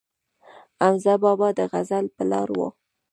حمزه 0.81 1.13
بابا 1.23 1.49
د 1.57 1.59
غزل 1.71 2.05
پلار 2.15 2.49
و 2.57 2.59